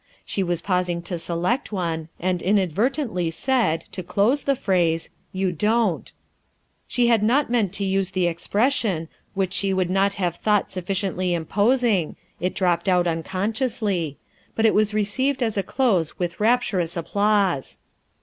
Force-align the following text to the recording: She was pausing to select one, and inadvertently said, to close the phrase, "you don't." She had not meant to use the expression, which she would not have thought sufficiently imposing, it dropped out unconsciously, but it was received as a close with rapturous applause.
She 0.25 0.41
was 0.41 0.61
pausing 0.61 1.03
to 1.03 1.19
select 1.19 1.71
one, 1.71 2.09
and 2.19 2.41
inadvertently 2.41 3.29
said, 3.29 3.81
to 3.91 4.01
close 4.01 4.41
the 4.41 4.55
phrase, 4.55 5.11
"you 5.31 5.51
don't." 5.51 6.11
She 6.87 7.05
had 7.05 7.21
not 7.21 7.51
meant 7.51 7.71
to 7.73 7.85
use 7.85 8.09
the 8.09 8.25
expression, 8.25 9.09
which 9.35 9.53
she 9.53 9.75
would 9.75 9.91
not 9.91 10.13
have 10.13 10.37
thought 10.37 10.71
sufficiently 10.71 11.35
imposing, 11.35 12.15
it 12.39 12.55
dropped 12.55 12.89
out 12.89 13.05
unconsciously, 13.05 14.17
but 14.55 14.65
it 14.65 14.73
was 14.73 14.95
received 14.95 15.43
as 15.43 15.55
a 15.55 15.61
close 15.61 16.17
with 16.17 16.39
rapturous 16.39 16.97
applause. 16.97 17.77